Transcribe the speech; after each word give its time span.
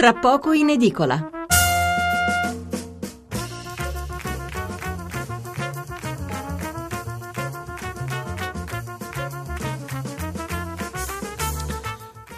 tra 0.00 0.14
poco 0.14 0.52
in 0.52 0.70
edicola. 0.70 1.28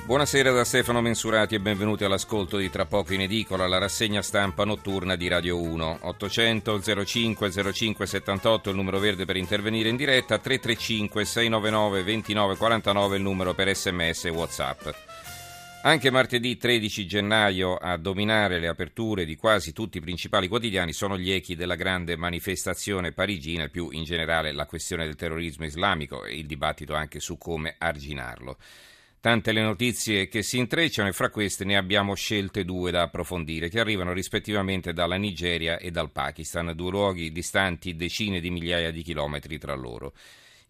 Buonasera 0.05 0.51
da 0.51 0.65
Stefano 0.65 1.01
Mensurati 1.01 1.55
e 1.55 1.61
benvenuti 1.61 2.03
all'ascolto 2.03 2.57
di 2.57 2.69
Tra 2.69 2.85
poco 2.87 3.15
in 3.15 3.21
edicola, 3.21 3.69
la 3.69 3.79
rassegna 3.79 4.23
stampa 4.23 4.65
notturna 4.65 5.15
di 5.15 5.29
Radio 5.29 5.61
1. 5.61 5.99
800 6.01 6.81
05 7.05 7.73
05 7.73 8.07
78 8.07 8.71
il 8.71 8.75
numero 8.75 8.99
verde 8.99 9.25
per 9.25 9.37
intervenire 9.37 9.89
in 9.89 9.95
diretta, 9.95 10.37
335 10.39 11.25
699 11.25 12.03
29 12.03 12.57
49 12.57 13.17
il 13.19 13.23
numero 13.23 13.55
per 13.55 13.73
sms 13.73 14.25
e 14.25 14.31
whatsapp. 14.31 15.12
Anche 15.85 16.13
martedì 16.13 16.57
13 16.57 17.07
gennaio 17.09 17.75
a 17.75 17.97
dominare 17.97 18.61
le 18.61 18.69
aperture 18.69 19.25
di 19.25 19.35
quasi 19.35 19.73
tutti 19.73 19.99
i 19.99 20.01
principali 20.01 20.47
quotidiani 20.47 20.93
sono 20.93 21.19
gli 21.19 21.33
echi 21.33 21.57
della 21.57 21.75
grande 21.75 22.15
manifestazione 22.17 23.11
parigina 23.11 23.65
e 23.65 23.69
più 23.69 23.91
in 23.91 24.05
generale 24.05 24.53
la 24.53 24.67
questione 24.67 25.07
del 25.07 25.17
terrorismo 25.17 25.65
islamico 25.65 26.25
e 26.25 26.37
il 26.37 26.47
dibattito 26.47 26.95
anche 26.95 27.19
su 27.19 27.37
come 27.37 27.75
arginarlo. 27.79 28.59
Tante 29.19 29.51
le 29.51 29.63
notizie 29.63 30.29
che 30.29 30.45
si 30.45 30.59
intrecciano 30.59 31.09
e 31.09 31.13
fra 31.13 31.31
queste 31.31 31.65
ne 31.65 31.77
abbiamo 31.77 32.15
scelte 32.15 32.65
due 32.65 32.93
da 32.93 33.03
approfondire, 33.03 33.69
che 33.69 33.81
arrivano 33.81 34.13
rispettivamente 34.13 34.93
dalla 34.93 35.17
Nigeria 35.17 35.79
e 35.79 35.91
dal 35.91 36.13
Pakistan, 36.13 36.75
due 36.77 36.91
luoghi 36.93 37.33
distanti 37.33 37.97
decine 37.97 38.39
di 38.39 38.51
migliaia 38.51 38.93
di 38.93 39.03
chilometri 39.03 39.59
tra 39.59 39.75
loro. 39.75 40.13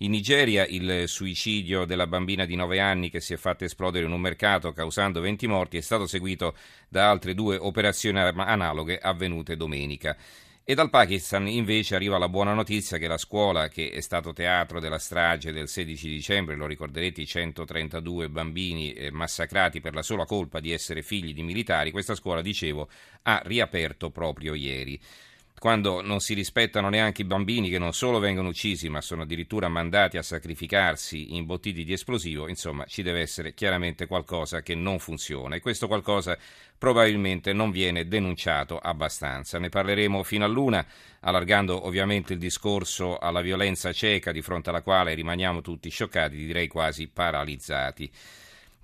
In 0.02 0.11
Nigeria 0.11 0.66
il 0.66 1.05
suicidio 1.06 1.84
della 1.84 2.09
bambina 2.09 2.45
di 2.45 2.56
9 2.56 2.80
anni 2.80 3.09
che 3.09 3.20
si 3.20 3.34
è 3.34 3.37
fatta 3.37 3.65
esplodere 3.65 4.05
in 4.05 4.11
un 4.11 4.20
mercato 4.20 4.73
causando 4.73 5.20
20 5.20 5.47
morti 5.47 5.77
è 5.77 5.80
stato 5.80 6.09
seguito 6.09 6.56
da 6.88 7.09
altre 7.09 7.34
due 7.34 7.56
operazioni 7.56 8.19
analoghe 8.19 8.98
avvenute 8.98 9.56
domenica. 9.56 10.17
E 10.64 10.75
dal 10.75 10.91
Pakistan 10.91 11.47
invece 11.47 11.94
arriva 11.94 12.19
la 12.19 12.28
buona 12.28 12.53
notizia 12.53 12.98
che 12.98 13.06
la 13.06 13.17
scuola 13.17 13.69
che 13.69 13.91
è 13.91 14.00
stato 14.00 14.33
teatro 14.33 14.81
della 14.81 14.98
strage 14.98 15.53
del 15.53 15.69
16 15.69 16.09
dicembre, 16.09 16.56
lo 16.56 16.66
ricorderete 16.66 17.20
i 17.20 17.27
132 17.27 18.28
bambini 18.28 18.92
eh, 18.92 19.12
massacrati 19.12 19.81
per 19.81 19.94
la 19.94 20.03
sola 20.03 20.25
colpa 20.25 20.59
di 20.59 20.72
essere 20.72 21.03
figli 21.03 21.33
di 21.33 21.44
militari, 21.44 21.92
questa 21.92 22.16
scuola, 22.16 22.42
dicevo, 22.42 22.89
ha 23.22 23.41
riaperto 23.44 24.11
proprio 24.11 24.55
ieri 24.55 25.00
quando 25.63 26.01
non 26.01 26.19
si 26.19 26.35
rispettano 26.35 26.89
neanche 26.89 27.23
i 27.23 27.25
bambini 27.25 27.69
che 27.71 27.79
non 27.79 27.93
solo 27.93 28.19
vengono 28.19 28.49
uccisi 28.49 28.89
ma 28.89 29.01
sono 29.01 29.23
addirittura 29.23 29.69
mandati 29.69 30.17
a 30.17 30.23
sacrificarsi 30.23 31.37
imbottiti 31.37 31.85
di 31.85 31.93
esplosivo, 31.93 32.49
insomma 32.49 32.85
ci 32.87 33.05
deve 33.05 33.21
essere 33.21 33.55
chiaramente 33.55 34.09
qualcosa 34.09 34.61
che 34.63 34.75
non 34.75 34.99
funziona 34.99 35.55
e 35.55 35.61
questo 35.61 35.87
qualcosa 35.87 36.37
probabilmente 36.77 37.53
non 37.53 37.71
viene 37.71 38.09
denunciato 38.09 38.77
abbastanza. 38.77 39.61
Ne 39.61 39.69
parleremo 39.69 40.25
fino 40.25 40.45
a 40.45 40.49
luna, 40.49 40.85
allargando 41.21 41.87
ovviamente 41.87 42.33
il 42.33 42.41
discorso 42.41 43.19
alla 43.19 43.41
violenza 43.41 43.93
cieca 43.93 44.33
di 44.33 44.43
fronte 44.43 44.71
alla 44.71 44.83
quale 44.83 45.15
rimaniamo 45.15 45.61
tutti 45.61 45.89
scioccati, 45.91 46.35
direi 46.35 46.67
quasi 46.67 47.07
paralizzati. 47.07 48.11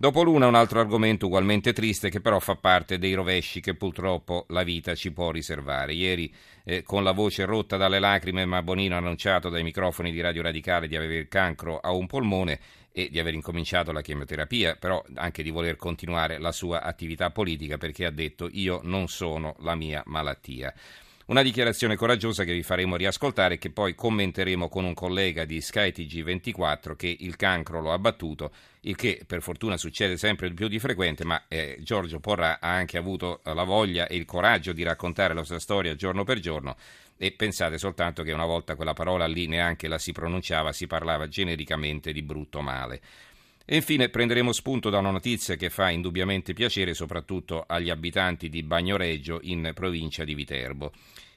Dopo 0.01 0.23
l'una 0.23 0.47
un 0.47 0.55
altro 0.55 0.79
argomento 0.79 1.27
ugualmente 1.27 1.73
triste 1.73 2.09
che 2.09 2.21
però 2.21 2.39
fa 2.39 2.55
parte 2.55 2.99
dei 2.99 3.15
rovesci 3.15 3.61
che 3.61 3.75
purtroppo 3.75 4.47
la 4.51 4.63
vita 4.63 4.95
ci 4.95 5.11
può 5.11 5.33
riservare. 5.33 5.93
Ieri 5.93 6.33
eh, 6.63 6.85
con 6.85 7.03
la 7.03 7.11
voce 7.11 7.45
rotta 7.45 7.77
dalle 7.77 7.99
lacrime 7.99 8.45
ma 8.45 8.63
Bonino 8.63 8.95
ha 8.95 8.99
annunciato 8.99 9.49
dai 9.49 9.65
microfoni 9.65 10.13
di 10.13 10.21
Radio 10.21 10.43
Radicale 10.43 10.87
di 10.87 10.95
avere 10.95 11.17
il 11.17 11.27
cancro 11.27 11.81
a 11.81 11.91
un 11.91 12.07
polmone 12.07 12.61
e 12.93 13.09
di 13.11 13.19
aver 13.19 13.35
incominciato 13.35 13.91
la 13.91 14.01
chemioterapia, 14.01 14.77
però 14.77 15.05
anche 15.15 15.43
di 15.43 15.51
voler 15.51 15.75
continuare 15.75 16.39
la 16.39 16.53
sua 16.53 16.83
attività 16.83 17.31
politica 17.31 17.77
perché 17.77 18.05
ha 18.05 18.13
detto 18.13 18.49
io 18.53 18.79
non 18.85 19.09
sono 19.09 19.57
la 19.63 19.75
mia 19.75 20.01
malattia. 20.07 20.73
Una 21.29 21.43
dichiarazione 21.43 21.95
coraggiosa 21.95 22.45
che 22.45 22.55
vi 22.55 22.63
faremo 22.63 22.97
riascoltare 22.97 23.55
e 23.55 23.59
che 23.59 23.69
poi 23.69 23.95
commenteremo 23.95 24.71
con 24.71 24.85
un 24.85 24.95
collega 24.95 25.45
di 25.45 25.61
skytg 25.61 26.23
24 26.23 26.97
che 26.97 27.15
il 27.21 27.37
cancro 27.37 27.83
lo 27.83 27.93
ha 27.93 27.99
battuto, 27.99 28.51
il 28.81 28.97
che 28.97 29.25
per 29.27 29.43
fortuna 29.43 29.77
succede 29.77 30.17
sempre 30.17 30.51
più 30.55 30.69
di 30.69 30.79
frequente, 30.79 31.27
ma 31.27 31.43
eh, 31.47 31.77
Giorgio 31.81 32.19
Porra 32.19 32.61
ha 32.61 32.73
anche 32.73 32.97
avuto 32.97 33.41
la 33.43 33.65
voglia 33.65 34.07
e 34.07 34.17
il 34.17 34.25
coraggio 34.25 34.73
di 34.73 34.83
raccontare 34.83 35.35
la 35.35 35.45
sua 35.45 35.59
storia 35.59 35.95
giorno 35.95 36.25
per 36.25 36.39
giorno 36.39 36.77
e 37.19 37.33
pensate 37.33 37.77
soltanto 37.77 38.23
che 38.23 38.33
una 38.33 38.47
volta 38.47 38.75
quella 38.75 38.95
parola 38.95 39.27
lì 39.27 39.49
neanche 39.49 39.87
la 39.87 39.99
si 39.99 40.13
pronunciava, 40.13 40.73
si 40.73 40.87
parlava 40.87 41.29
genericamente 41.29 42.11
di 42.11 42.23
brutto 42.23 42.63
male. 42.63 43.03
E 43.71 43.77
infine 43.77 44.09
prenderemo 44.09 44.51
spunto 44.53 44.89
da 44.89 44.97
una 44.97 45.11
notizia 45.11 45.55
che 45.57 45.69
fa 45.69 45.91
indubbiamente 45.91 46.55
piacere 46.55 46.95
soprattutto 46.95 47.65
agli 47.69 47.91
abitanti 47.91 48.49
di 48.49 48.63
Bagnoreggio 48.63 49.41
in 49.43 49.73
provincia 49.75 50.25
di 50.25 50.33
Viterbo. 50.33 50.91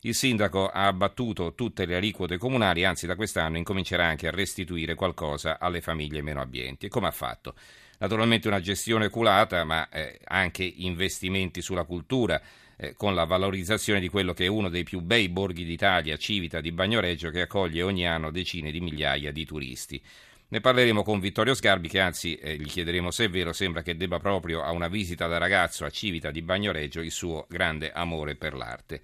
Il 0.04 0.16
sindaco 0.16 0.70
ha 0.70 0.88
abbattuto 0.88 1.56
tutte 1.56 1.86
le 1.86 1.98
aliquote 1.98 2.38
comunali, 2.38 2.86
anzi 2.86 3.06
da 3.06 3.18
quest'anno 3.18 3.58
incomincerà 3.58 4.06
anche 4.06 4.30
a 4.30 4.32
restituire 4.32 4.96
qualcosa 4.96 5.60
alle 5.60 5.82
famiglie 5.82 6.22
meno 6.22 6.40
abbienti. 6.40 6.86
E 6.86 6.90
come 6.90 7.08
ha 7.08 7.12
fatto? 7.12 7.54
Naturalmente 7.98 8.48
una 8.48 8.62
gestione 8.62 9.10
culata, 9.10 9.66
ma 9.66 9.90
eh, 9.90 10.18
anche 10.24 10.64
investimenti 10.64 11.62
sulla 11.62 11.84
cultura, 11.84 12.42
eh, 12.78 12.94
con 12.94 13.14
la 13.14 13.26
valorizzazione 13.26 14.00
di 14.00 14.08
quello 14.08 14.32
che 14.32 14.46
è 14.46 14.48
uno 14.48 14.70
dei 14.70 14.84
più 14.84 15.02
bei 15.02 15.28
borghi 15.28 15.66
d'Italia, 15.66 16.16
Civita 16.16 16.62
di 16.62 16.72
Bagnoreggio, 16.72 17.30
che 17.30 17.42
accoglie 17.42 17.82
ogni 17.82 18.08
anno 18.08 18.32
decine 18.32 18.72
di 18.72 18.80
migliaia 18.80 19.34
di 19.34 19.46
turisti. 19.46 20.02
Ne 20.52 20.60
parleremo 20.60 21.02
con 21.02 21.22
Vittorio 21.22 21.54
Sgarbi 21.54 21.88
che 21.88 22.02
anzi 22.02 22.36
eh, 22.36 22.58
gli 22.58 22.66
chiederemo 22.66 23.10
se 23.10 23.24
è 23.24 23.30
vero, 23.30 23.54
sembra 23.54 23.84
che 23.84 23.96
debba 23.96 24.20
proprio 24.20 24.62
a 24.64 24.72
una 24.72 24.90
visita 24.90 25.28
da 25.28 25.38
ragazzo 25.38 25.86
a 25.86 25.90
Civita 25.90 26.30
di 26.30 26.42
Bagnoreggio 26.42 27.00
il 27.00 27.12
suo 27.12 27.46
grande 27.48 27.94
amore 27.94 28.36
per 28.36 28.54
l'arte. 28.54 29.02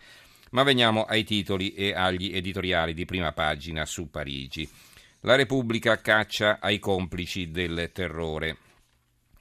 Ma 0.52 0.63
veniamo 0.63 1.03
ai 1.03 1.24
titoli 1.24 1.74
e 1.74 1.94
agli 1.94 2.35
editoriali 2.35 2.94
di 2.94 3.06
prima 3.06 3.31
pagina 3.31 3.85
su 3.85 4.09
Parigi. 4.09 4.69
La 5.22 5.35
Repubblica 5.35 6.02
caccia 6.02 6.58
ai 6.59 6.80
complici 6.80 7.50
del 7.50 7.91
terrore. 7.94 8.58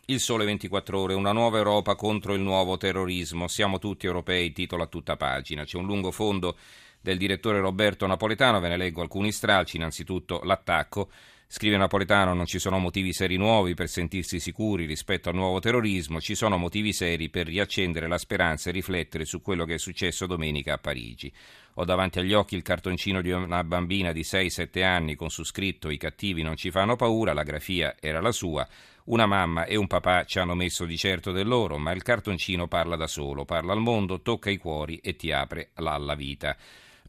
Il 0.05 0.21
Sole 0.21 0.45
24 0.45 1.01
Ore, 1.01 1.15
una 1.15 1.33
nuova 1.33 1.59
Europa 1.59 1.97
contro 1.97 2.35
il 2.35 2.41
nuovo 2.41 2.77
terrorismo. 2.77 3.49
Siamo 3.49 3.81
tutti 3.81 4.07
europei, 4.07 4.53
titola 4.53 4.85
a 4.85 4.87
tutta 4.87 5.17
pagina. 5.17 5.65
C'è 5.65 5.77
un 5.77 5.87
lungo 5.87 6.13
fondo 6.13 6.57
del 7.01 7.19
direttore 7.19 7.59
Roberto 7.59 8.07
Napoletano, 8.07 8.61
ve 8.61 8.69
ne 8.69 8.77
leggo 8.77 9.03
alcuni 9.03 9.33
stralci. 9.33 9.75
Innanzitutto 9.75 10.43
l'attacco. 10.45 11.11
Scrive 11.49 11.77
Napoletano, 11.77 12.35
non 12.35 12.45
ci 12.45 12.59
sono 12.59 12.79
motivi 12.79 13.13
seri 13.13 13.37
nuovi 13.37 13.75
per 13.75 13.89
sentirsi 13.89 14.41
sicuri 14.41 14.85
rispetto 14.85 15.29
al 15.29 15.37
nuovo 15.37 15.61
terrorismo, 15.61 16.21
ci 16.21 16.35
sono 16.35 16.57
motivi 16.57 16.93
seri 16.93 17.31
per 17.31 17.47
riaccendere 17.47 18.09
la 18.09 18.19
speranza 18.19 18.69
e 18.69 18.73
riflettere 18.73 19.25
su 19.25 19.41
quello 19.41 19.65
che 19.65 19.75
è 19.75 19.79
successo 19.79 20.27
domenica 20.27 20.75
a 20.75 20.79
Parigi. 20.79 21.33
Ho 21.75 21.85
davanti 21.85 22.19
agli 22.19 22.33
occhi 22.33 22.57
il 22.57 22.63
cartoncino 22.63 23.23
di 23.23 23.31
una 23.31 23.63
bambina 23.63 24.11
di 24.11 24.23
6-7 24.23 24.83
anni 24.83 25.15
con 25.15 25.31
su 25.31 25.45
scritto 25.45 25.89
I 25.89 25.99
cattivi 25.99 26.43
non 26.43 26.57
ci 26.57 26.73
fanno 26.73 26.97
paura, 26.97 27.33
la 27.33 27.45
grafia 27.45 27.95
era 28.01 28.21
la 28.21 28.33
sua. 28.33 28.67
Una 29.05 29.27
mamma 29.27 29.67
e 29.67 29.77
un 29.77 29.87
papà 29.87 30.25
ci 30.25 30.41
hanno 30.41 30.57
messo 30.57 30.85
di 30.85 30.97
certo 30.97 31.31
del 31.31 31.47
loro, 31.47 31.79
ma 31.79 31.93
il 31.93 32.03
cartoncino 32.03 32.67
parla 32.67 32.97
da 32.97 33.07
solo, 33.07 33.45
parla 33.45 33.73
al 33.73 33.81
mondo, 33.81 34.21
tocca 34.21 34.51
i 34.51 34.57
cuori 34.57 34.97
e 34.97 35.15
ti 35.15 35.31
apre 35.31 35.71
alla 35.75 36.17
vita. 36.17 36.57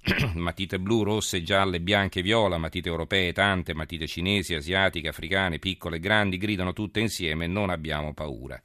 matite 0.36 0.80
blu, 0.80 1.04
rosse, 1.04 1.44
gialle, 1.44 1.80
bianche, 1.80 2.22
viola, 2.22 2.58
matite 2.58 2.90
europee 2.90 3.34
tante, 3.34 3.74
matite 3.74 4.08
cinesi, 4.08 4.54
asiatiche, 4.54 5.08
africane, 5.08 5.60
piccole 5.60 5.98
e 5.98 6.00
grandi, 6.00 6.38
gridano 6.38 6.74
tutte 6.74 7.00
insieme 7.00 7.48
non 7.48 7.70
abbiamo 7.70 8.14
paura. 8.14 8.62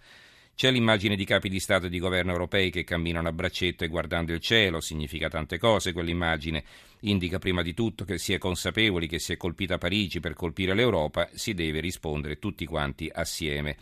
C'è 0.54 0.70
l'immagine 0.70 1.16
di 1.16 1.25
capi 1.25 1.48
di 1.48 1.59
Stato 1.59 1.87
e 1.87 1.88
di 1.88 1.98
governo 1.98 2.31
europei 2.31 2.70
che 2.70 2.84
camminano 2.84 3.26
a 3.28 3.32
braccetto 3.32 3.84
e 3.84 3.88
guardando 3.88 4.32
il 4.32 4.41
cielo, 4.41 4.81
significa 4.81 5.28
tante 5.28 5.59
cose 5.59 5.93
quell'immagine, 5.93 6.62
indica 7.00 7.38
prima 7.38 7.62
di 7.62 7.75
tutto 7.75 8.04
che 8.04 8.19
si 8.19 8.32
è 8.32 8.38
consapevoli 8.38 9.09
che 9.09 9.19
si 9.19 9.32
è 9.32 9.37
colpita 9.37 9.78
Parigi 9.78 10.20
per 10.20 10.34
colpire 10.34 10.75
l'Europa, 10.75 11.28
si 11.32 11.54
deve 11.54 11.81
rispondere 11.81 12.38
tutti 12.38 12.66
quanti 12.66 13.10
assieme. 13.12 13.76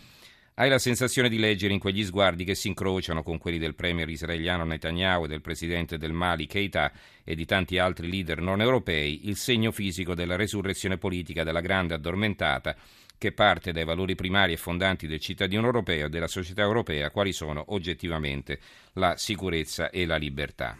Hai 0.60 0.68
la 0.68 0.78
sensazione 0.78 1.30
di 1.30 1.38
leggere 1.38 1.72
in 1.72 1.78
quegli 1.78 2.04
sguardi 2.04 2.44
che 2.44 2.54
si 2.54 2.68
incrociano 2.68 3.22
con 3.22 3.38
quelli 3.38 3.56
del 3.56 3.74
premier 3.74 4.06
israeliano 4.10 4.62
Netanyahu 4.64 5.26
del 5.26 5.40
presidente 5.40 5.96
del 5.96 6.12
Mali 6.12 6.44
Keita 6.44 6.92
e 7.24 7.34
di 7.34 7.46
tanti 7.46 7.78
altri 7.78 8.10
leader 8.10 8.42
non 8.42 8.60
europei 8.60 9.26
il 9.30 9.36
segno 9.36 9.72
fisico 9.72 10.14
della 10.14 10.36
resurrezione 10.36 10.98
politica 10.98 11.44
della 11.44 11.62
grande 11.62 11.94
addormentata 11.94 12.76
che 13.16 13.32
parte 13.32 13.72
dai 13.72 13.86
valori 13.86 14.14
primari 14.14 14.52
e 14.52 14.58
fondanti 14.58 15.06
del 15.06 15.18
cittadino 15.18 15.64
europeo 15.64 16.08
e 16.08 16.10
della 16.10 16.28
società 16.28 16.60
europea, 16.60 17.10
quali 17.10 17.32
sono 17.32 17.64
oggettivamente 17.68 18.60
la 18.92 19.16
sicurezza 19.16 19.88
e 19.88 20.04
la 20.04 20.16
libertà. 20.16 20.76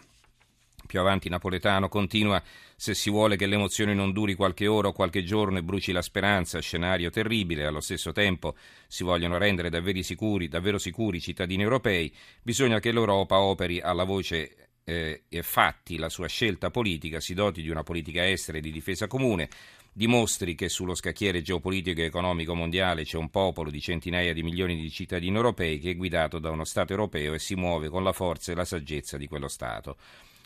Più 0.85 0.99
avanti 0.99 1.29
Napoletano 1.29 1.87
continua 1.87 2.41
se 2.75 2.93
si 2.93 3.09
vuole 3.09 3.35
che 3.35 3.45
l'emozione 3.45 3.93
non 3.93 4.11
duri 4.11 4.33
qualche 4.33 4.67
ora 4.67 4.87
o 4.87 4.93
qualche 4.93 5.23
giorno 5.23 5.59
e 5.59 5.63
bruci 5.63 5.91
la 5.91 6.01
speranza, 6.01 6.59
scenario 6.59 7.09
terribile, 7.09 7.65
allo 7.65 7.79
stesso 7.79 8.11
tempo 8.11 8.55
si 8.87 9.03
vogliono 9.03 9.37
rendere 9.37 9.69
davvero 9.69 10.01
sicuri, 10.01 10.47
davvero 10.47 10.77
sicuri 10.77 11.17
i 11.17 11.21
cittadini 11.21 11.61
europei, 11.61 12.11
bisogna 12.41 12.79
che 12.79 12.91
l'Europa 12.91 13.39
operi 13.39 13.79
alla 13.79 14.03
voce 14.03 14.69
eh, 14.83 15.23
e 15.29 15.43
fatti 15.43 15.97
la 15.97 16.09
sua 16.09 16.27
scelta 16.27 16.71
politica, 16.71 17.19
si 17.19 17.33
doti 17.33 17.61
di 17.61 17.69
una 17.69 17.83
politica 17.83 18.27
estera 18.27 18.57
e 18.57 18.61
di 18.61 18.71
difesa 18.71 19.07
comune, 19.07 19.49
dimostri 19.93 20.55
che 20.55 20.69
sullo 20.69 20.95
scacchiere 20.95 21.41
geopolitico 21.41 22.01
e 22.01 22.05
economico 22.05 22.55
mondiale 22.55 23.03
c'è 23.03 23.17
un 23.17 23.29
popolo 23.29 23.69
di 23.69 23.81
centinaia 23.81 24.33
di 24.33 24.41
milioni 24.41 24.75
di 24.75 24.89
cittadini 24.89 25.35
europei 25.35 25.79
che 25.79 25.91
è 25.91 25.95
guidato 25.95 26.39
da 26.39 26.49
uno 26.49 26.63
Stato 26.63 26.93
europeo 26.93 27.33
e 27.33 27.39
si 27.39 27.55
muove 27.55 27.89
con 27.89 28.03
la 28.03 28.13
forza 28.13 28.51
e 28.51 28.55
la 28.55 28.65
saggezza 28.65 29.17
di 29.17 29.27
quello 29.27 29.47
Stato. 29.47 29.97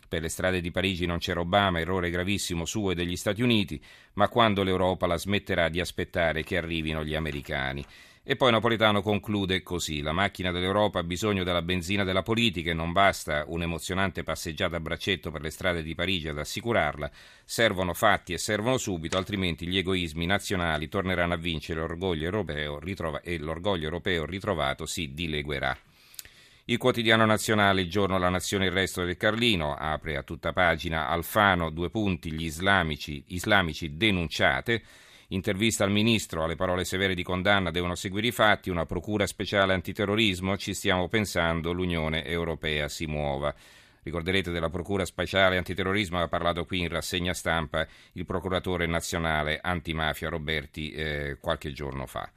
Per 0.07 0.21
le 0.21 0.29
strade 0.29 0.61
di 0.61 0.71
Parigi 0.71 1.05
non 1.05 1.17
c'era 1.17 1.39
Obama, 1.39 1.79
errore 1.79 2.09
gravissimo 2.09 2.65
suo 2.65 2.91
e 2.91 2.95
degli 2.95 3.15
Stati 3.15 3.41
Uniti, 3.41 3.81
ma 4.13 4.29
quando 4.29 4.63
l'Europa 4.63 5.07
la 5.07 5.17
smetterà 5.17 5.69
di 5.69 5.79
aspettare 5.79 6.43
che 6.43 6.57
arrivino 6.57 7.03
gli 7.03 7.15
americani. 7.15 7.85
E 8.27 8.35
poi 8.35 8.49
Napolitano 8.49 9.03
conclude 9.03 9.61
così: 9.61 10.01
La 10.01 10.11
macchina 10.11 10.49
dell'Europa 10.49 10.97
ha 10.97 11.03
bisogno 11.03 11.43
della 11.43 11.61
benzina 11.61 12.03
della 12.03 12.23
politica 12.23 12.71
e 12.71 12.73
non 12.73 12.91
basta 12.91 13.43
un'emozionante 13.45 14.23
passeggiata 14.23 14.77
a 14.77 14.79
braccetto 14.79 15.29
per 15.29 15.41
le 15.41 15.51
strade 15.51 15.83
di 15.83 15.93
Parigi 15.93 16.29
ad 16.29 16.39
assicurarla. 16.39 17.11
Servono 17.43 17.93
fatti 17.93 18.33
e 18.33 18.39
servono 18.39 18.77
subito, 18.77 19.15
altrimenti 19.15 19.67
gli 19.67 19.77
egoismi 19.77 20.25
nazionali 20.25 20.89
torneranno 20.89 21.33
a 21.33 21.37
vincere 21.37 21.81
l'orgoglio 21.81 22.25
europeo 22.25 22.79
ritrova- 22.79 23.21
e 23.21 23.37
l'orgoglio 23.37 23.83
europeo 23.83 24.25
ritrovato 24.25 24.87
si 24.87 25.13
dileguerà. 25.13 25.77
Il 26.67 26.79
quotidiano 26.79 27.27
nazionale, 27.27 27.81
il 27.81 27.91
giorno 27.91 28.17
La 28.17 28.29
Nazione 28.29 28.65
il 28.65 28.71
resto 28.71 29.05
del 29.05 29.17
Carlino, 29.17 29.75
apre 29.75 30.17
a 30.17 30.23
tutta 30.23 30.51
pagina 30.51 31.07
Alfano, 31.07 31.69
due 31.69 31.91
punti, 31.91 32.31
gli 32.31 32.45
islamici, 32.45 33.23
islamici 33.27 33.95
denunciate. 33.95 34.81
Intervista 35.27 35.83
al 35.83 35.91
ministro, 35.91 36.43
alle 36.43 36.55
parole 36.55 36.83
severe 36.83 37.13
di 37.13 37.21
condanna 37.21 37.69
devono 37.69 37.93
seguire 37.93 38.25
i 38.25 38.31
fatti, 38.31 38.71
una 38.71 38.87
procura 38.87 39.27
speciale 39.27 39.75
antiterrorismo, 39.75 40.57
ci 40.57 40.73
stiamo 40.73 41.07
pensando, 41.07 41.71
l'Unione 41.71 42.25
Europea 42.25 42.89
si 42.89 43.05
muova. 43.05 43.53
Ricorderete 44.01 44.49
della 44.49 44.69
Procura 44.69 45.05
Speciale 45.05 45.57
Antiterrorismo, 45.57 46.19
ha 46.19 46.27
parlato 46.27 46.65
qui 46.65 46.79
in 46.79 46.89
rassegna 46.89 47.35
stampa 47.35 47.85
il 48.13 48.25
procuratore 48.25 48.87
nazionale 48.87 49.59
antimafia 49.61 50.29
Roberti 50.29 50.89
eh, 50.89 51.37
qualche 51.39 51.71
giorno 51.71 52.07
fa. 52.07 52.27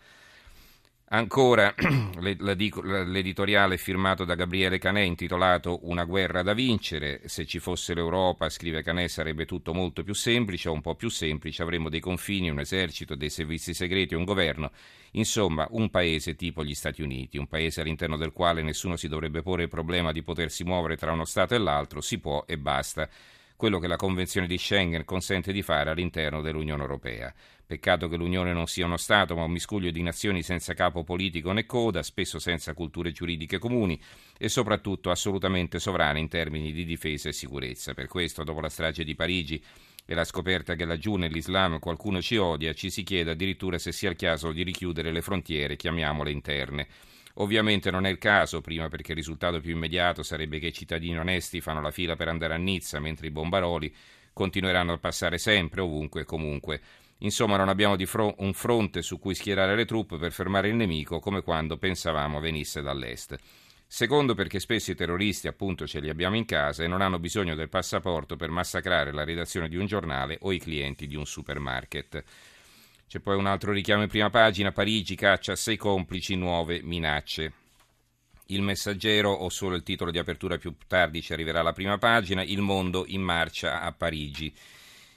Ancora 1.11 1.75
l'editoriale 2.21 3.79
firmato 3.79 4.27
da 4.27 4.35
Gabriele 4.35 4.77
Canè 4.77 5.01
intitolato 5.01 5.81
Una 5.89 6.05
guerra 6.05 6.43
da 6.43 6.53
vincere. 6.53 7.23
Se 7.25 7.47
ci 7.47 7.61
fosse 7.61 7.95
l'Europa, 7.95 8.51
scrive 8.51 8.83
Canè, 8.83 9.09
sarebbe 9.09 9.47
tutto 9.47 9.73
molto 9.73 10.03
più 10.03 10.13
semplice, 10.13 10.69
o 10.69 10.73
un 10.73 10.83
po' 10.83 10.97
più 10.97 11.09
semplice. 11.09 11.63
Avremmo 11.63 11.89
dei 11.89 12.01
confini, 12.01 12.51
un 12.51 12.61
esercito, 12.61 13.15
dei 13.15 13.31
servizi 13.31 13.73
segreti, 13.73 14.15
un 14.15 14.25
governo. 14.25 14.71
Insomma, 15.13 15.67
un 15.71 15.89
paese 15.89 16.35
tipo 16.35 16.63
gli 16.63 16.75
Stati 16.75 17.01
Uniti, 17.01 17.39
un 17.39 17.47
paese 17.47 17.81
all'interno 17.81 18.19
del 18.19 18.33
quale 18.33 18.61
nessuno 18.61 18.97
si 18.97 19.09
dovrebbe 19.09 19.41
porre 19.41 19.63
il 19.63 19.71
problema 19.71 20.13
di 20.13 20.23
potersi 20.23 20.63
muovere 20.63 20.99
tra 20.99 21.13
uno 21.13 21.25
Stato 21.25 21.55
e 21.55 21.59
l'altro. 21.59 22.03
Si 22.03 22.19
può 22.19 22.45
e 22.47 22.59
basta 22.59 23.09
quello 23.59 23.81
che 23.81 23.89
la 23.89 23.97
Convenzione 23.97 24.47
di 24.47 24.57
Schengen 24.57 25.05
consente 25.05 25.51
di 25.51 25.63
fare 25.63 25.91
all'interno 25.91 26.41
dell'Unione 26.41 26.81
Europea. 26.81 27.35
Peccato 27.67 28.09
che 28.09 28.17
l'Unione 28.17 28.53
non 28.53 28.69
sia 28.69 28.87
uno 28.87 28.97
Stato, 28.97 29.35
ma 29.35 29.43
un 29.43 29.51
miscuglio 29.51 29.91
di 29.91 30.01
nazioni 30.01 30.45
senza 30.45 30.75
capo 30.75 31.03
politico 31.03 31.51
né 31.51 31.67
coda, 31.67 32.05
spesso 32.05 32.39
senza 32.39 32.73
culture 32.73 33.11
giuridiche 33.11 33.59
comuni 33.59 34.01
e 34.39 34.49
soprattutto 34.49 35.11
assolutamente 35.11 35.81
sovrane 35.81 36.21
in 36.21 36.29
termini 36.29 36.71
di 36.71 36.85
difesa 36.85 37.31
e 37.31 37.33
sicurezza. 37.33 37.95
Per 37.95 38.07
questo, 38.07 38.45
dopo 38.45 38.61
la 38.61 38.69
strage 38.69 39.03
di 39.03 39.17
Parigi 39.17 39.61
e 40.07 40.15
la 40.15 40.25
scoperta 40.25 40.77
che 40.77 40.85
laggiù 40.85 41.17
nell'Islam 41.17 41.81
qualcuno 41.81 42.23
ci 42.23 42.37
odia, 42.37 42.73
ci 42.75 42.91
si 42.91 43.03
chiede 43.03 43.33
addirittura 43.33 43.77
se 43.79 43.91
sia 43.91 44.11
il 44.11 44.17
caso 44.17 44.53
di 44.53 44.63
richiudere 44.63 45.11
le 45.11 45.21
frontiere, 45.21 45.75
chiamiamole 45.75 46.31
interne. 46.31 46.87
Ovviamente 47.41 47.91
non 47.91 48.05
è 48.05 48.11
il 48.11 48.19
caso, 48.19 48.61
prima 48.61 48.89
perché 48.89 49.13
il 49.13 49.19
risultato 49.19 49.61
più 49.61 49.71
immediato 49.71 50.23
sarebbe 50.23 50.59
che 50.59 50.69
i 50.69 50.73
cittadini 50.73 51.19
onesti 51.19 51.61
fanno 51.61 51.81
la 51.81 51.93
fila 51.93 52.17
per 52.17 52.29
andare 52.29 52.55
a 52.55 52.57
Nizza, 52.57 52.99
mentre 52.99 53.29
i 53.29 53.31
bombaroli 53.31 53.95
continueranno 54.33 54.93
a 54.95 54.99
passare 54.99 55.39
sempre, 55.39 55.81
ovunque 55.81 56.23
e 56.23 56.25
comunque. 56.25 56.81
Insomma, 57.19 57.57
non 57.57 57.69
abbiamo 57.69 57.97
fro- 58.07 58.35
un 58.39 58.53
fronte 58.53 59.03
su 59.03 59.19
cui 59.19 59.35
schierare 59.35 59.77
le 59.77 59.85
truppe 59.85 60.17
per 60.17 60.33
fermare 60.33 60.69
il 60.69 60.75
nemico 60.75 61.21
come 61.21 61.43
quando 61.43 61.77
pensavamo 61.77 62.41
venisse 62.41 62.83
dall'est. 62.83 63.37
Secondo 63.87 64.35
perché 64.35 64.61
spesso 64.61 64.91
i 64.91 64.95
terroristi 64.95 65.49
appunto 65.49 65.87
ce 65.87 66.01
li 66.01 66.09
abbiamo 66.11 66.37
in 66.37 66.45
casa 66.45 66.85
e 66.85 66.89
non 66.89 67.01
hanno 67.01 67.19
bisogno 67.19 67.55
del 67.55 67.69
passaporto 67.69 68.37
per 68.37 68.51
massacrare 68.51 69.13
la 69.13 69.25
redazione 69.25 69.69
di 69.69 69.77
un 69.77 69.87
giornale 69.87 70.39
o 70.43 70.53
i 70.53 70.59
clienti 70.59 71.07
di 71.07 71.17
un 71.17 71.25
supermarket. 71.25 72.23
C'è 73.09 73.21
poi 73.21 73.39
un 73.39 73.47
altro 73.47 73.73
richiamo 73.73 74.03
in 74.03 74.09
prima 74.11 74.29
pagina, 74.29 74.71
Parigi 74.71 75.15
caccia 75.15 75.57
sei 75.57 75.79
complici, 75.79 76.37
nuove 76.37 76.83
minacce. 76.83 77.53
Il 78.49 78.61
messaggero 78.61 79.31
o 79.31 79.49
solo 79.49 79.77
il 79.77 79.83
titolo 79.83 80.11
di 80.11 80.19
apertura 80.19 80.59
più 80.59 80.75
tardi 80.87 81.23
ci 81.23 81.33
arriverà 81.33 81.61
alla 81.61 81.73
prima 81.73 81.97
pagina, 81.97 82.43
Il 82.43 82.61
mondo 82.61 83.05
in 83.07 83.23
marcia 83.23 83.81
a 83.81 83.93
Parigi. 83.93 84.53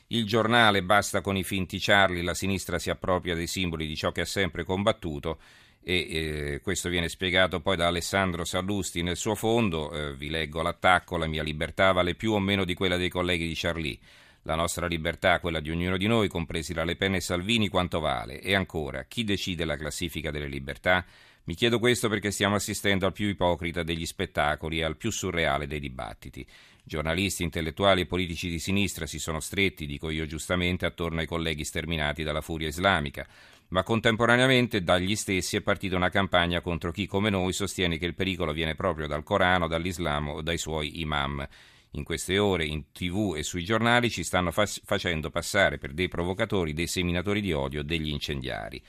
Il 0.07 0.25
giornale 0.25 0.83
basta 0.83 1.19
con 1.19 1.35
i 1.35 1.43
finti 1.43 1.79
Charlie, 1.79 2.23
la 2.23 2.33
sinistra 2.33 2.79
si 2.79 2.89
appropria 2.89 3.35
dei 3.35 3.47
simboli 3.47 3.85
di 3.85 3.97
ciò 3.97 4.13
che 4.13 4.21
ha 4.21 4.25
sempre 4.25 4.63
combattuto 4.63 5.39
e 5.83 5.95
eh, 5.95 6.61
questo 6.61 6.87
viene 6.87 7.09
spiegato 7.09 7.59
poi 7.59 7.75
da 7.75 7.87
Alessandro 7.87 8.45
Sallusti 8.45 9.01
nel 9.03 9.17
suo 9.17 9.35
fondo, 9.35 9.91
eh, 9.91 10.15
vi 10.15 10.29
leggo 10.29 10.61
l'attacco, 10.61 11.17
la 11.17 11.27
mia 11.27 11.43
libertà 11.43 11.91
vale 11.91 12.15
più 12.15 12.31
o 12.31 12.39
meno 12.39 12.63
di 12.63 12.73
quella 12.73 12.95
dei 12.95 13.09
colleghi 13.09 13.47
di 13.47 13.55
Charlie. 13.55 13.99
La 14.43 14.55
nostra 14.55 14.87
libertà, 14.87 15.39
quella 15.39 15.59
di 15.59 15.69
ognuno 15.69 15.97
di 15.97 16.07
noi, 16.07 16.27
compresi 16.27 16.73
la 16.73 16.83
Le 16.83 16.95
Pen 16.95 17.13
e 17.13 17.21
Salvini, 17.21 17.67
quanto 17.67 17.99
vale? 17.99 18.41
E 18.41 18.55
ancora, 18.55 19.03
chi 19.03 19.23
decide 19.23 19.65
la 19.65 19.77
classifica 19.77 20.31
delle 20.31 20.47
libertà? 20.47 21.05
Mi 21.43 21.53
chiedo 21.53 21.77
questo 21.77 22.09
perché 22.09 22.31
stiamo 22.31 22.55
assistendo 22.55 23.05
al 23.05 23.13
più 23.13 23.27
ipocrita 23.27 23.83
degli 23.83 24.05
spettacoli 24.05 24.79
e 24.79 24.83
al 24.83 24.97
più 24.97 25.11
surreale 25.11 25.67
dei 25.67 25.79
dibattiti. 25.79 26.45
Giornalisti, 26.83 27.43
intellettuali 27.43 28.01
e 28.01 28.05
politici 28.07 28.49
di 28.49 28.57
sinistra 28.57 29.05
si 29.05 29.19
sono 29.19 29.39
stretti, 29.39 29.85
dico 29.85 30.09
io 30.09 30.25
giustamente, 30.25 30.87
attorno 30.87 31.19
ai 31.19 31.27
colleghi 31.27 31.63
sterminati 31.63 32.23
dalla 32.23 32.41
furia 32.41 32.67
islamica, 32.67 33.27
ma 33.69 33.83
contemporaneamente 33.83 34.83
dagli 34.83 35.15
stessi 35.15 35.55
è 35.55 35.61
partita 35.61 35.95
una 35.95 36.09
campagna 36.09 36.61
contro 36.61 36.91
chi 36.91 37.05
come 37.05 37.29
noi 37.29 37.53
sostiene 37.53 37.97
che 37.97 38.05
il 38.05 38.15
pericolo 38.15 38.53
viene 38.53 38.75
proprio 38.75 39.07
dal 39.07 39.23
Corano, 39.23 39.67
dall'Islam 39.67 40.29
o 40.29 40.41
dai 40.41 40.57
suoi 40.57 40.99
imam. 40.99 41.47
In 41.95 42.03
queste 42.03 42.37
ore 42.37 42.65
in 42.65 42.91
tv 42.93 43.33
e 43.35 43.43
sui 43.43 43.65
giornali 43.65 44.09
ci 44.09 44.23
stanno 44.23 44.51
fa- 44.51 44.65
facendo 44.65 45.29
passare 45.29 45.77
per 45.77 45.91
dei 45.91 46.07
provocatori, 46.07 46.73
dei 46.73 46.87
seminatori 46.87 47.41
di 47.41 47.51
odio, 47.51 47.83
degli 47.83 48.09
incendiari. 48.09 48.81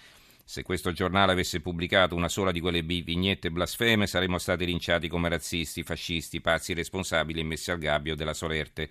Se 0.45 0.63
questo 0.63 0.93
giornale 0.93 1.33
avesse 1.33 1.61
pubblicato 1.61 2.15
una 2.15 2.29
sola 2.29 2.53
di 2.53 2.61
quelle 2.61 2.83
vignette 2.83 3.51
blasfeme 3.51 4.07
saremmo 4.07 4.39
stati 4.39 4.65
linciati 4.67 5.09
come 5.09 5.29
razzisti, 5.29 5.83
fascisti, 5.83 6.41
pazzi 6.41 6.75
responsabili 6.75 7.41
e 7.41 7.45
messi 7.45 7.71
al 7.71 7.79
gabbio 7.79 8.15
della 8.15 8.35
solerte 8.35 8.89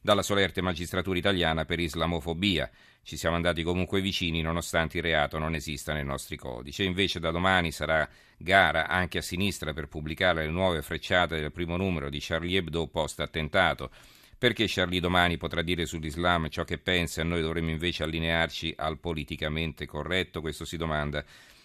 dalla 0.00 0.22
solerte 0.22 0.62
magistratura 0.62 1.18
italiana 1.18 1.64
per 1.64 1.78
islamofobia. 1.78 2.70
Ci 3.02 3.16
siamo 3.16 3.36
andati 3.36 3.62
comunque 3.62 4.00
vicini 4.00 4.42
nonostante 4.42 4.98
il 4.98 5.02
reato 5.02 5.38
non 5.38 5.54
esista 5.54 5.92
nei 5.92 6.04
nostri 6.04 6.36
codici. 6.36 6.82
E 6.82 6.86
invece 6.86 7.20
da 7.20 7.30
domani 7.30 7.72
sarà 7.72 8.08
gara 8.36 8.88
anche 8.88 9.18
a 9.18 9.22
sinistra 9.22 9.72
per 9.72 9.88
pubblicare 9.88 10.44
le 10.44 10.50
nuove 10.50 10.82
frecciate 10.82 11.40
del 11.40 11.52
primo 11.52 11.76
numero 11.76 12.08
di 12.08 12.18
Charlie 12.20 12.58
Hebdo 12.58 12.86
post 12.88 13.20
attentato. 13.20 13.90
Perché 14.38 14.64
Charlie 14.68 15.00
domani 15.00 15.36
potrà 15.36 15.60
dire 15.60 15.84
sull'Islam 15.84 16.48
ciò 16.48 16.64
che 16.64 16.78
pensa 16.78 17.20
e 17.20 17.24
noi 17.24 17.42
dovremmo 17.42 17.70
invece 17.70 18.04
allinearci 18.04 18.72
al 18.74 18.98
politicamente 18.98 19.84
corretto? 19.84 20.40
Questo 20.40 20.64
si 20.64 20.78
domanda 20.78 21.22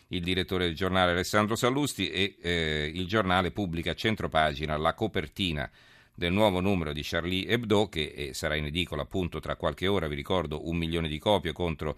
il 0.10 0.22
direttore 0.22 0.65
del 0.65 0.75
giornale 0.75 1.12
Alessandro 1.12 1.56
Sallusti 1.56 2.10
e 2.10 2.36
eh, 2.42 2.92
il 2.94 3.08
giornale 3.08 3.51
pubblica 3.51 3.92
a 3.92 3.96
centropagina 3.96 4.77
la 4.77 4.94
copertina 4.94 5.70
del 6.15 6.31
nuovo 6.31 6.62
numero 6.62 6.93
di 6.93 7.01
Charlie 7.03 7.45
Hebdo 7.45 7.89
che 7.89 8.13
eh, 8.15 8.34
sarà 8.34 8.55
in 8.55 8.65
edicola 8.65 9.03
appunto 9.03 9.39
tra 9.39 9.55
qualche 9.55 9.88
ora, 9.88 10.07
vi 10.07 10.15
ricordo 10.15 10.67
un 10.67 10.77
milione 10.77 11.07
di 11.07 11.19
copie 11.19 11.51
contro 11.51 11.98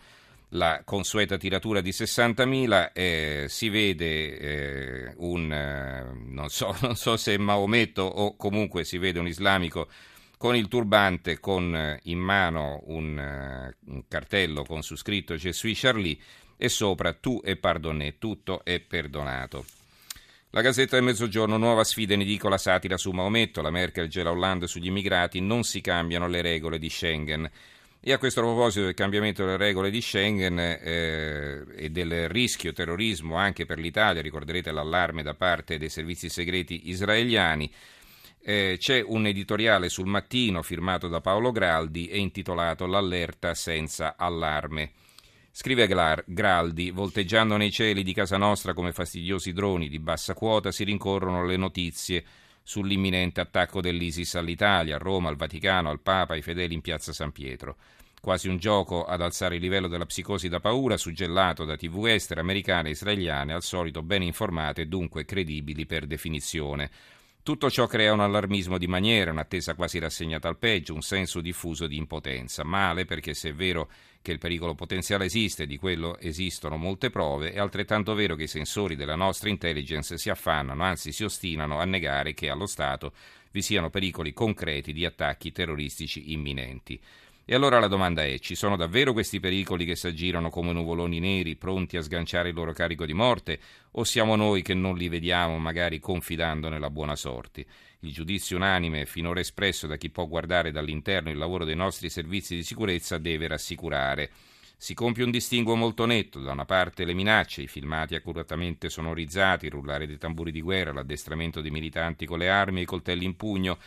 la 0.52 0.82
consueta 0.84 1.38
tiratura 1.38 1.82
di 1.82 1.92
60.000, 1.92 2.92
eh, 2.94 3.46
si 3.50 3.70
vede 3.70 4.38
eh, 4.38 5.14
un, 5.18 5.52
eh, 5.52 6.06
non, 6.30 6.50
so, 6.50 6.76
non, 6.82 6.96
so, 6.96 7.18
se 7.18 7.38
Maometto 7.38 8.04
o 8.04 8.36
comunque 8.36 8.84
si 8.84 8.98
vede 8.98 9.20
un 9.20 9.28
islamico 9.28 9.88
con 10.38 10.56
il 10.56 10.68
turbante, 10.68 11.40
con 11.40 11.76
eh, 11.76 12.00
in 12.04 12.20
mano 12.20 12.82
un, 12.86 13.20
eh, 13.20 13.76
un 13.92 14.04
cartello 14.08 14.64
con 14.64 14.84
su 14.84 14.96
scritto 14.96 15.38
suis 15.38 15.80
Charlie 15.80 16.18
e 16.56 16.70
sopra 16.70 17.14
tu 17.14 17.42
e 17.44 17.58
pardonné, 17.58 18.18
tutto 18.18 18.64
è 18.64 18.80
perdonato. 18.80 19.77
La 20.58 20.64
Gazzetta 20.64 20.96
del 20.96 21.06
Mezzogiorno, 21.06 21.58
nuova 21.58 21.84
sfida 21.84 22.16
in 22.16 22.22
edicola 22.22 22.58
satira 22.58 22.98
su 22.98 23.12
Maometto, 23.12 23.62
la 23.62 23.70
Merkel 23.70 24.08
gela 24.08 24.32
Hollande 24.32 24.66
sugli 24.66 24.88
immigrati, 24.88 25.40
non 25.40 25.62
si 25.62 25.82
cambiano 25.82 26.28
le 26.28 26.42
regole 26.42 26.80
di 26.80 26.90
Schengen. 26.90 27.48
E 28.00 28.12
a 28.12 28.18
questo 28.18 28.42
proposito 28.42 28.86
del 28.86 28.96
cambiamento 28.96 29.46
delle 29.46 29.58
regole 29.58 29.92
di 29.92 30.02
Schengen 30.02 30.58
eh, 30.58 31.64
e 31.76 31.90
del 31.92 32.28
rischio 32.30 32.74
terrorismo 32.74 33.36
anche 33.36 33.68
per 33.68 33.78
l'Italia, 33.78 34.20
ricorderete 34.24 34.72
l'allarme 34.72 35.22
da 35.22 35.36
parte 35.36 35.78
dei 35.78 35.90
servizi 35.90 36.28
segreti 36.28 36.90
israeliani, 36.90 37.72
eh, 38.42 38.78
c'è 38.80 39.04
un 39.06 39.28
editoriale 39.28 39.90
sul 39.90 40.08
mattino 40.08 40.64
firmato 40.64 41.08
da 41.08 41.22
Paolo 41.22 41.52
Graldi 41.52 42.08
e 42.08 42.18
intitolato 42.18 42.88
L'allerta 42.88 43.54
senza 43.54 44.16
allarme. 44.18 44.90
Scrive 45.60 45.88
Graldi, 46.28 46.92
volteggiando 46.92 47.58
nei 47.58 47.72
cieli 47.72 48.04
di 48.04 48.14
casa 48.14 48.38
nostra 48.38 48.76
come 48.76 48.92
fastidiosi 48.92 49.54
droni 49.54 49.90
di 49.90 49.98
bassa 49.98 50.36
quota 50.36 50.72
si 50.72 50.84
rincorrono 50.84 51.44
le 51.44 51.58
notizie 51.58 52.24
sull'imminente 52.62 53.42
attacco 53.42 53.82
dell'ISIS 53.82 54.36
all'Italia, 54.36 54.98
a 54.98 55.00
Roma, 55.00 55.30
al 55.30 55.36
Vaticano, 55.36 55.90
al 55.90 56.00
Papa, 56.00 56.34
ai 56.34 56.44
fedeli 56.44 56.76
in 56.76 56.82
piazza 56.82 57.12
San 57.12 57.32
Pietro. 57.32 57.78
quasi 58.22 58.48
un 58.48 58.58
gioco 58.58 59.04
ad 59.04 59.20
alzare 59.20 59.56
il 59.56 59.62
livello 59.62 59.88
della 59.88 60.06
psicosi 60.06 60.48
da 60.48 60.60
paura, 60.60 60.96
suggellato 60.96 61.66
da 61.66 61.76
tv 61.76 62.06
estere, 62.06 62.42
americane 62.42 62.90
e 62.90 62.92
israeliane, 62.92 63.52
al 63.52 63.64
solito 63.64 64.04
ben 64.04 64.22
informate 64.22 64.82
e 64.82 64.86
dunque 64.86 65.26
credibili 65.26 65.88
per 65.88 66.06
definizione. 66.06 66.92
Tutto 67.48 67.72
ciò 67.72 67.88
crea 67.88 68.12
un 68.12 68.20
allarmismo 68.20 68.78
di 68.78 68.88
maniera, 68.88 69.32
un'attesa 69.32 69.74
quasi 69.74 70.00
rassegnata 70.00 70.50
al 70.50 70.58
peggio, 70.58 70.94
un 70.94 71.02
senso 71.02 71.40
diffuso 71.40 71.88
di 71.88 71.96
impotenza. 71.96 72.66
Male 72.66 73.06
perché 73.06 73.34
se 73.34 73.52
è 73.52 73.54
vero 73.54 73.90
che 74.22 74.34
il 74.34 74.38
pericolo 74.38 74.76
potenziale 74.76 75.24
esiste, 75.24 75.66
di 75.66 75.78
quello 75.78 76.20
esistono 76.20 76.76
molte 76.76 77.10
prove, 77.10 77.54
è 77.54 77.60
altrettanto 77.60 78.14
vero 78.16 78.36
che 78.36 78.44
i 78.44 78.48
sensori 78.48 78.98
della 78.98 79.16
nostra 79.16 79.48
intelligence 79.48 80.18
si 80.18 80.30
affannano, 80.30 80.84
anzi 80.84 81.14
si 81.14 81.24
ostinano 81.24 81.80
a 81.80 81.86
negare 81.86 82.34
che 82.34 82.50
allo 82.50 82.66
Stato 82.66 83.14
vi 83.52 83.62
siano 83.62 83.90
pericoli 83.90 84.34
concreti 84.34 84.92
di 84.92 85.06
attacchi 85.06 85.54
terroristici 85.54 86.34
imminenti. 86.34 87.00
E 87.50 87.56
allora 87.56 87.80
la 87.80 87.88
domanda 87.88 88.26
è, 88.26 88.40
ci 88.40 88.56
sono 88.56 88.76
davvero 88.76 89.14
questi 89.14 89.40
pericoli 89.40 89.86
che 89.86 89.96
si 89.96 90.08
aggirano 90.08 90.50
come 90.50 90.74
nuvoloni 90.74 91.22
neri, 91.22 91.56
pronti 91.56 91.96
a 91.96 92.02
sganciare 92.02 92.50
il 92.50 92.56
loro 92.56 92.74
carico 92.74 93.06
di 93.06 93.14
morte, 93.14 93.58
o 93.92 94.04
siamo 94.04 94.36
noi 94.36 94.62
che 94.62 94.74
non 94.74 94.98
li 94.98 95.08
vediamo, 95.08 95.58
magari 95.58 96.00
confidando 96.00 96.68
nella 96.68 96.90
buona 96.90 97.16
sorte? 97.16 97.66
Il 98.00 98.12
giudizio 98.12 98.58
unanime 98.58 99.06
finora 99.06 99.40
espresso 99.40 99.88
da 99.88 99.96
chi 99.96 100.10
può 100.10 100.28
guardare 100.28 100.72
dall'interno 100.72 101.30
il 101.30 101.38
lavoro 101.38 101.64
dei 101.64 101.78
nostri 101.78 102.10
servizi 102.10 102.54
di 102.54 102.64
sicurezza 102.64 103.18
deve 103.18 103.48
rassicurare. 103.48 104.30
Si 104.76 104.94
compie 104.94 105.24
un 105.24 105.32
distinguo 105.32 105.76
molto 105.76 106.06
netto, 106.06 106.42
da 106.42 106.52
una 106.52 106.66
parte 106.66 107.06
le 107.06 107.14
minacce, 107.14 107.62
i 107.62 107.68
filmati 107.68 108.14
accuratamente 108.14 108.90
sonorizzati, 108.90 109.68
il 109.68 109.72
rullare 109.72 110.06
dei 110.06 110.18
tamburi 110.18 110.52
di 110.52 110.60
guerra, 110.60 110.92
l'addestramento 110.92 111.62
dei 111.62 111.72
militanti 111.72 112.26
con 112.26 112.40
le 112.40 112.50
armi 112.50 112.80
e 112.80 112.84
i 112.84 112.86
coltelli 112.86 113.24
in 113.24 113.38
pugno, 113.38 113.78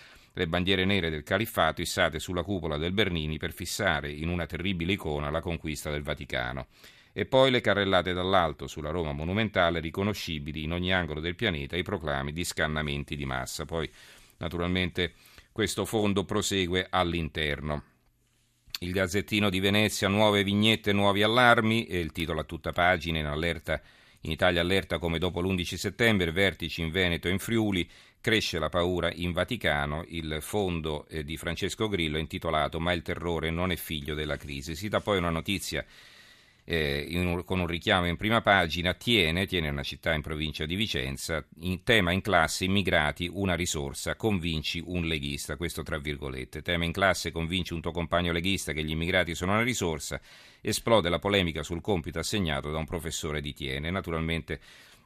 le 0.41 0.49
bandiere 0.49 0.87
nere 0.87 1.11
del 1.11 1.23
califfato 1.23 1.83
issate 1.83 2.19
sulla 2.19 2.43
cupola 2.43 2.79
del 2.79 2.93
Bernini 2.93 3.37
per 3.37 3.53
fissare 3.53 4.11
in 4.11 4.31
una 4.31 4.47
terribile 4.47 4.95
icona 4.95 5.29
la 5.29 5.43
conquista 5.43 5.91
del 5.91 6.03
Vaticano. 6.03 6.69
E 7.13 7.27
poi 7.27 7.51
le 7.51 7.61
carrellate 7.61 8.15
dall'alto 8.15 8.67
sulla 8.67 8.91
Roma 8.91 9.13
monumentale 9.13 9.81
riconoscibili 9.81 10.63
in 10.63 10.73
ogni 10.73 10.95
angolo 10.95 11.21
del 11.21 11.35
pianeta 11.35 11.77
i 11.77 11.83
proclami 11.83 12.33
di 12.33 12.45
scannamenti 12.45 13.17
di 13.17 13.27
massa. 13.27 13.67
Poi 13.67 13.91
naturalmente 14.39 15.13
questo 15.53 15.85
fondo 15.85 16.25
prosegue 16.25 16.87
all'interno. 16.89 17.83
Il 18.79 18.93
Gazzettino 18.93 19.51
di 19.51 19.61
Venezia, 19.61 20.09
nuove 20.09 20.43
vignette, 20.43 20.95
nuovi 20.95 21.23
allarmi, 21.23 21.85
e 21.85 21.99
il 21.99 22.13
titolo 22.13 22.41
a 22.41 22.45
tutta 22.45 22.73
pagina 22.73 23.19
in 23.19 23.27
allerta 23.27 23.83
in 24.25 24.33
Italia 24.33 24.61
allerta 24.61 24.99
come 24.99 25.19
dopo 25.19 25.41
l'11 25.41 25.77
settembre, 25.77 26.31
vertici 26.31 26.83
in 26.83 26.91
Veneto 26.91 27.29
e 27.29 27.31
in 27.31 27.39
Friuli, 27.39 27.89
cresce 28.21 28.59
la 28.59 28.69
paura 28.69 29.11
in 29.13 29.33
Vaticano, 29.33 30.05
il 30.09 30.39
fondo 30.41 31.07
eh, 31.09 31.25
di 31.25 31.37
Francesco 31.37 31.89
Grillo 31.89 32.19
intitolato 32.19 32.81
Ma 32.81 32.93
il 32.93 33.03
terrore 33.03 33.51
non 33.51 33.71
è 33.71 33.77
figlio 33.77 34.15
della 34.15 34.37
crisi. 34.37 34.75
Si 34.75 34.89
dà 34.89 35.01
poi 35.01 35.19
una 35.19 35.31
notizia 35.31 35.85
eh, 36.65 37.09
un, 37.15 37.43
con 37.45 37.59
un 37.59 37.67
richiamo 37.67 38.07
in 38.07 38.17
prima 38.17 38.41
pagina, 38.43 38.95
Tiene, 38.95 39.47
Tiene 39.47 39.71
una 39.71 39.83
città 39.83 40.15
in 40.15 40.23
provincia 40.23 40.67
di 40.67 40.77
Vicenza, 40.77 41.45
in 41.63 41.83
tema 41.83 42.13
in 42.13 42.21
classe 42.21 42.65
immigrati 42.65 43.29
una 43.33 43.55
risorsa, 43.55 44.15
convinci 44.15 44.81
un 44.85 45.05
leghista, 45.07 45.57
questo 45.57 45.83
tra 45.83 45.99
virgolette, 45.99 46.63
tema 46.63 46.85
in 46.85 46.93
classe 46.93 47.33
convinci 47.33 47.73
un 47.73 47.81
tuo 47.81 47.91
compagno 47.91 48.31
leghista 48.31 48.73
che 48.73 48.85
gli 48.85 48.91
immigrati 48.91 49.35
sono 49.35 49.53
una 49.53 49.63
risorsa, 49.63 50.21
esplode 50.61 51.09
la 51.09 51.19
polemica 51.19 51.65
sul 51.65 51.81
compito 51.81 52.21
assegnato 52.21 52.71
da 52.71 52.79
un 52.79 52.87
professore 52.87 53.41
di 53.41 53.53
Tiene, 53.53 53.91
naturalmente 53.91 54.61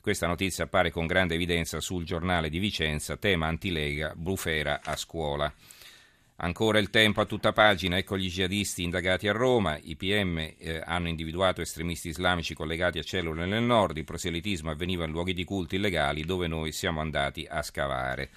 questa 0.05 0.27
notizia 0.27 0.65
appare 0.65 0.91
con 0.91 1.07
grande 1.07 1.33
evidenza 1.33 1.81
sul 1.81 2.05
giornale 2.05 2.51
di 2.51 2.59
Vicenza, 2.59 3.17
tema 3.17 3.47
antilega, 3.47 4.13
bufera 4.15 4.83
a 4.85 4.97
scuola. 4.97 5.51
Ancora 6.37 6.79
il 6.79 6.91
tempo 6.91 7.23
a 7.23 7.25
tutta 7.25 7.55
pagina, 7.55 7.97
ecco 7.97 8.19
gli 8.19 8.29
jihadisti 8.29 8.83
indagati 8.83 9.29
a 9.29 9.33
Roma, 9.33 9.79
i 9.83 9.97
PM 9.97 10.37
eh, 10.59 10.83
hanno 10.85 11.09
individuato 11.09 11.63
estremisti 11.63 12.09
islamici 12.09 12.53
collegati 12.53 12.99
a 12.99 13.03
cellule 13.03 13.47
nel 13.47 13.63
nord, 13.63 13.97
il 13.97 14.05
proselitismo 14.05 14.71
avveniva 14.71 15.07
in 15.07 15.11
luoghi 15.11 15.33
di 15.33 15.45
culto 15.45 15.75
illegali 15.75 16.23
dove 16.23 16.49
noi 16.49 16.73
siamo 16.73 17.01
andati 17.01 17.47
a 17.49 17.63
scavare. 17.63 18.29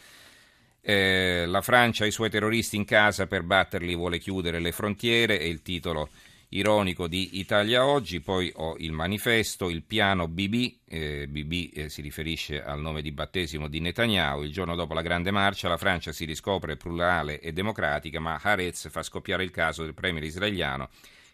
Eh, 0.79 1.43
la 1.47 1.59
Francia 1.59 2.05
ha 2.05 2.07
i 2.07 2.11
suoi 2.11 2.29
terroristi 2.29 2.77
in 2.77 2.85
casa 2.85 3.27
per 3.27 3.43
batterli 3.43 3.93
vuole 3.93 4.19
chiudere 4.19 4.59
le 4.59 4.71
frontiere 4.71 5.37
e 5.37 5.49
il 5.49 5.61
titolo 5.61 6.07
ironico 6.49 7.07
di 7.07 7.39
Italia 7.39 7.85
Oggi, 7.85 8.21
poi 8.21 8.51
ho 8.55 8.75
il 8.77 8.91
manifesto, 8.91 9.69
il 9.69 9.83
piano 9.83 10.27
BB, 10.27 10.75
eh, 10.87 11.27
BB 11.27 11.71
eh, 11.73 11.89
si 11.89 12.01
riferisce 12.01 12.63
al 12.63 12.79
nome 12.79 13.01
di 13.01 13.11
battesimo 13.11 13.67
di 13.67 13.79
Netanyahu, 13.79 14.43
il 14.43 14.51
giorno 14.51 14.75
dopo 14.75 14.93
la 14.93 15.01
grande 15.01 15.31
marcia 15.31 15.67
la 15.67 15.77
Francia 15.77 16.11
si 16.11 16.25
riscopre 16.25 16.77
plurale 16.77 17.39
e 17.39 17.51
democratica, 17.51 18.19
ma 18.19 18.39
Haaretz 18.41 18.89
fa 18.89 19.03
scoppiare 19.03 19.43
il 19.43 19.51
caso 19.51 19.83
del 19.83 19.93
premier 19.93 20.23
israeliano 20.23 20.89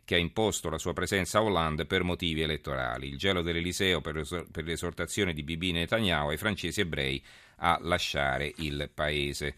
che 0.06 0.16
ha 0.16 0.18
imposto 0.18 0.70
la 0.70 0.78
sua 0.78 0.94
presenza 0.94 1.38
a 1.38 1.44
Hollande 1.44 1.86
per 1.86 2.04
motivi 2.04 2.42
elettorali. 2.42 3.08
Il 3.08 3.18
gelo 3.18 3.42
dell'Eliseo 3.42 4.02
per, 4.02 4.22
per 4.52 4.64
l'esortazione 4.66 5.34
di 5.34 5.44
BB 5.44 5.64
Netanyahu 5.72 6.30
ai 6.30 6.38
francesi 6.38 6.82
ebrei 6.82 7.24
a 7.58 7.78
lasciare 7.82 8.52
il 8.58 8.90
paese. 8.94 9.56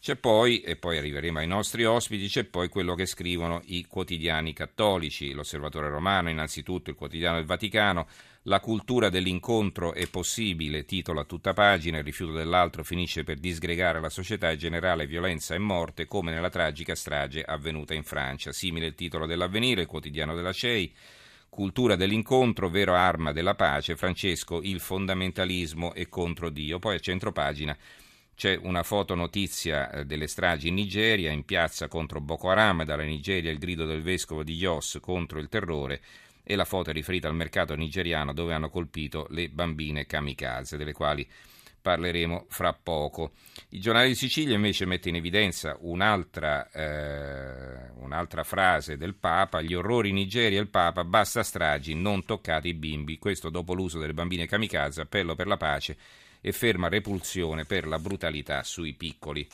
C'è 0.00 0.16
poi, 0.16 0.62
e 0.62 0.76
poi 0.76 0.96
arriveremo 0.96 1.40
ai 1.40 1.46
nostri 1.46 1.84
ospiti, 1.84 2.26
c'è 2.26 2.44
poi 2.44 2.70
quello 2.70 2.94
che 2.94 3.04
scrivono 3.04 3.60
i 3.66 3.84
quotidiani 3.84 4.54
cattolici, 4.54 5.32
l'Osservatore 5.32 5.90
Romano, 5.90 6.30
innanzitutto 6.30 6.88
il 6.88 6.96
quotidiano 6.96 7.36
del 7.36 7.44
Vaticano, 7.44 8.08
la 8.44 8.60
cultura 8.60 9.10
dell'incontro 9.10 9.92
è 9.92 10.08
possibile, 10.08 10.86
titola 10.86 11.24
tutta 11.24 11.52
pagina, 11.52 11.98
il 11.98 12.04
rifiuto 12.04 12.32
dell'altro 12.32 12.82
finisce 12.82 13.24
per 13.24 13.36
disgregare 13.36 14.00
la 14.00 14.08
società 14.08 14.48
e 14.48 14.56
generare 14.56 15.06
violenza 15.06 15.54
e 15.54 15.58
morte 15.58 16.06
come 16.06 16.32
nella 16.32 16.48
tragica 16.48 16.94
strage 16.94 17.42
avvenuta 17.42 17.92
in 17.92 18.02
Francia. 18.02 18.52
Simile 18.52 18.86
il 18.86 18.94
titolo 18.94 19.26
dell'avvenire, 19.26 19.82
il 19.82 19.86
quotidiano 19.86 20.34
della 20.34 20.54
CEI, 20.54 20.94
cultura 21.50 21.94
dell'incontro, 21.94 22.70
vero 22.70 22.94
arma 22.94 23.32
della 23.32 23.54
pace, 23.54 23.96
Francesco, 23.96 24.62
il 24.62 24.80
fondamentalismo 24.80 25.92
è 25.92 26.08
contro 26.08 26.48
Dio. 26.48 26.78
Poi 26.78 26.94
a 26.94 27.00
centro 27.00 27.32
pagina 27.32 27.76
c'è 28.40 28.58
una 28.62 28.82
fotonotizia 28.82 29.90
eh, 29.90 30.06
delle 30.06 30.26
stragi 30.26 30.68
in 30.68 30.74
Nigeria, 30.74 31.30
in 31.30 31.44
piazza 31.44 31.88
contro 31.88 32.22
Boko 32.22 32.48
Haram, 32.48 32.84
dalla 32.84 33.02
Nigeria 33.02 33.50
il 33.50 33.58
grido 33.58 33.84
del 33.84 34.00
vescovo 34.00 34.42
di 34.42 34.54
Yos 34.54 34.96
contro 35.02 35.38
il 35.40 35.50
terrore 35.50 36.00
e 36.42 36.56
la 36.56 36.64
foto 36.64 36.88
è 36.88 36.94
riferita 36.94 37.28
al 37.28 37.34
mercato 37.34 37.74
nigeriano 37.74 38.32
dove 38.32 38.54
hanno 38.54 38.70
colpito 38.70 39.26
le 39.28 39.50
bambine 39.50 40.06
kamikaze, 40.06 40.78
delle 40.78 40.94
quali 40.94 41.28
parleremo 41.82 42.46
fra 42.48 42.72
poco. 42.72 43.32
Il 43.70 43.82
giornale 43.82 44.08
di 44.08 44.14
Sicilia 44.14 44.54
invece 44.54 44.86
mette 44.86 45.10
in 45.10 45.16
evidenza 45.16 45.76
un'altra, 45.80 46.70
eh, 46.70 47.90
un'altra 47.96 48.42
frase 48.42 48.96
del 48.96 49.16
Papa, 49.16 49.60
gli 49.60 49.74
orrori 49.74 50.08
in 50.08 50.14
Nigeria 50.14 50.58
e 50.58 50.62
il 50.62 50.68
Papa, 50.68 51.04
basta 51.04 51.42
stragi, 51.42 51.94
non 51.94 52.24
toccate 52.24 52.68
i 52.68 52.74
bimbi, 52.74 53.18
questo 53.18 53.50
dopo 53.50 53.74
l'uso 53.74 53.98
delle 53.98 54.14
bambine 54.14 54.46
kamikaze, 54.46 55.02
appello 55.02 55.34
per 55.34 55.46
la 55.46 55.58
pace 55.58 55.98
e 56.40 56.52
ferma 56.52 56.88
repulsione 56.88 57.64
per 57.64 57.86
la 57.86 57.98
brutalità 57.98 58.62
sui 58.62 58.94
piccoli. 58.94 59.48